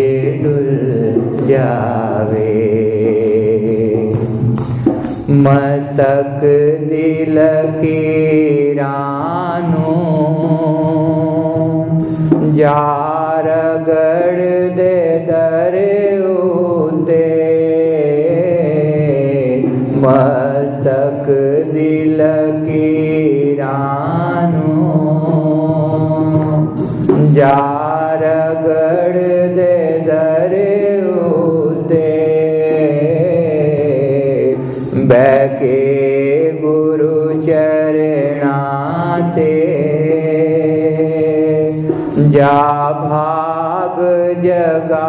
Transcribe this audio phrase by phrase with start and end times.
[6.90, 7.38] दिल
[7.82, 8.06] के
[8.76, 10.05] मतकलेर
[12.56, 13.48] जार
[13.88, 14.38] गढ़
[14.76, 14.96] दे
[15.28, 17.24] दरे उते
[20.04, 21.26] मस्तक
[21.74, 22.22] दिल
[22.62, 24.74] की रानो
[27.36, 28.24] जार
[42.16, 43.98] जा भाग
[44.44, 45.08] जगा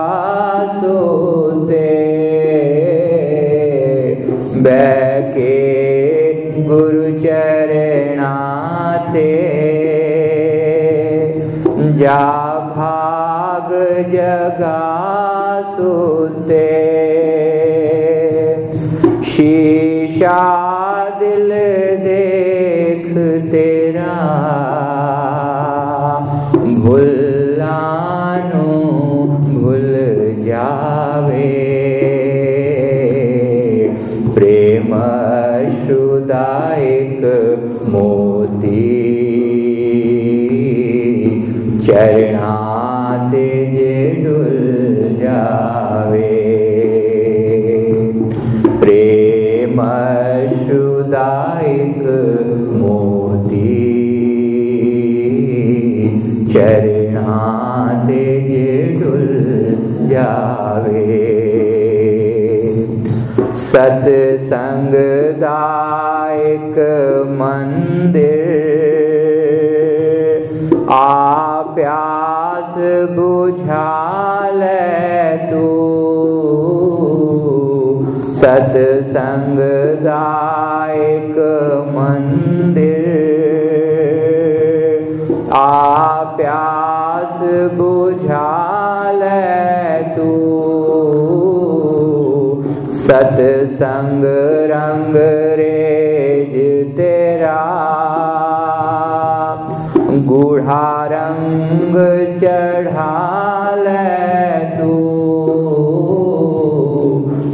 [0.79, 1.91] सोते
[4.65, 5.53] बैके
[6.63, 9.29] गुरु चरणाते
[12.01, 12.19] जा
[12.75, 13.71] भाग
[14.15, 14.81] जगा
[15.77, 16.67] सोते
[19.31, 20.41] शीशा
[21.21, 21.51] दिल
[22.03, 23.07] देख
[23.51, 24.15] तेरा
[41.87, 46.31] चरणाते जे डुल जावे
[48.81, 49.81] प्रेम
[50.67, 52.03] शुदायक
[52.81, 53.71] मोती।
[56.53, 59.29] चरणाते जे डुल
[60.11, 61.05] जावे
[63.71, 64.95] सत्संग
[65.41, 66.79] दायक
[67.41, 68.45] मंदिर।
[70.89, 72.75] आ प्यास
[73.11, 74.61] बुझाल
[75.51, 75.67] तू।
[78.37, 79.59] सत्संग
[80.05, 81.37] दायक
[81.97, 83.07] मंदिर।
[85.53, 87.39] आ प्यास
[87.75, 89.21] बुझाल
[90.17, 90.33] तू।
[92.95, 94.56] सत्संग
[100.27, 101.95] गूढ़ा रंग
[102.41, 103.85] चढ़ाल
[104.79, 104.95] तू।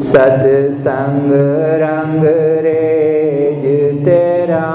[0.02, 1.30] सत्संग
[1.82, 2.24] रंग
[2.64, 3.64] रेज
[4.04, 4.68] तेरा।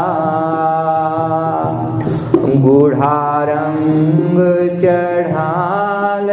[2.65, 4.37] गुढ़ारंग
[4.81, 6.29] चढ़ाल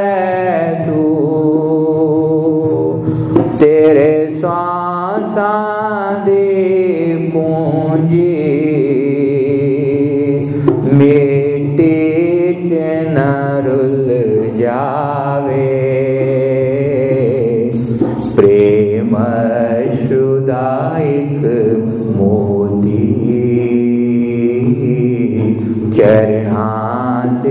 [13.16, 14.08] नरुल
[14.58, 15.70] जावे
[18.36, 20.66] प्रेम प्रेमशुदा
[22.16, 23.02] मोदी
[25.96, 27.46] चरणात्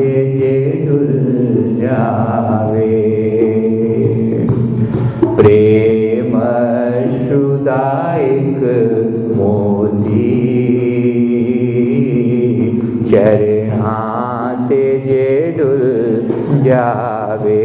[13.14, 16.24] ਚਰਹਾਂ ਤੇ ਜੇ ਡੁੱਲ
[16.64, 17.62] ਜਾਵੇ।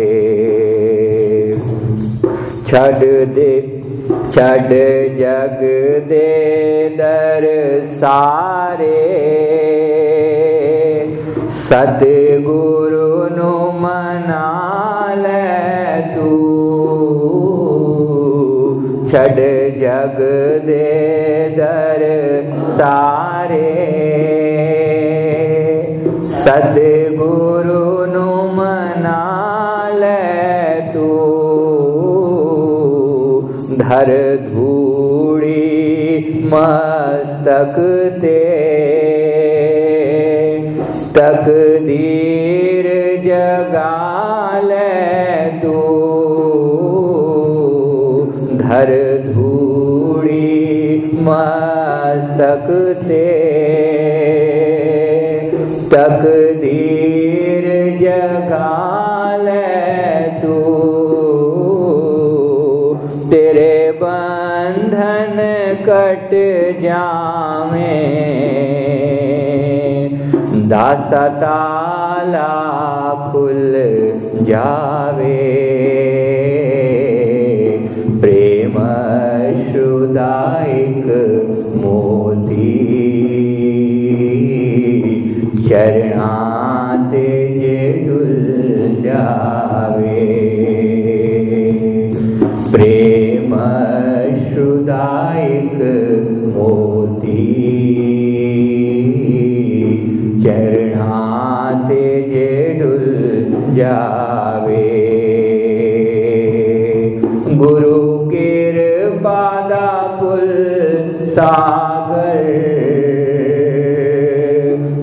[2.66, 3.04] ਛੱਡ
[3.34, 3.82] ਦੇ,
[4.34, 4.72] ਛੱਡ
[5.16, 5.60] ਜਗ
[6.08, 7.46] ਦੇ ਦਰ
[8.00, 9.16] ਸਾਰੇ।
[11.50, 12.04] ਸਤ
[12.42, 17.08] ਗੁਰੂ ਨੂੰ ਮਨਾ ਲੈ ਤੂੰ।
[19.10, 19.40] ਛੱਡ
[19.80, 20.18] ਜਗ
[20.66, 22.06] ਦੇ ਦਰ
[22.78, 23.17] ਸਾਰੇ
[26.48, 28.88] सद्गो नोमनालो
[36.52, 37.74] मस्तक
[38.22, 38.40] ते।
[41.18, 42.86] तकदीर
[43.26, 43.98] जगालो
[51.28, 53.47] मस्तक ते।
[55.92, 57.66] तकदीर
[58.00, 59.46] जगाल
[63.30, 65.36] तेरे बंधन
[65.88, 66.30] कट
[66.82, 67.96] जामे।
[70.68, 71.10] दास
[74.42, 75.38] जावे।
[78.20, 80.34] प्रेम प्रेमशुदा
[85.68, 87.26] शरणाते
[87.58, 90.97] जे दुल जावे।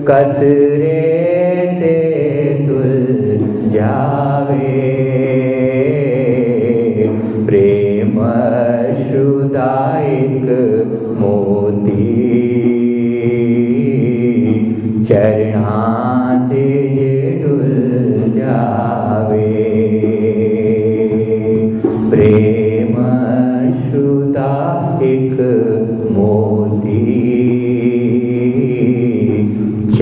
[0.08, 1.02] कसरे
[1.78, 1.94] से
[2.66, 2.92] तुल
[3.72, 4.74] जावे।
[7.46, 8.14] प्रेम
[9.08, 10.48] शुदायक
[11.20, 12.06] मोती
[15.08, 16.85] चरणाते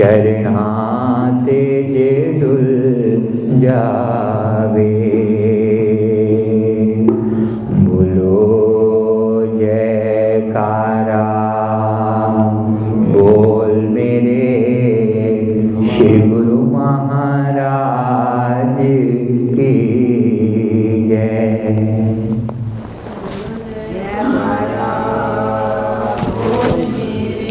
[0.05, 0.54] Jai Rina.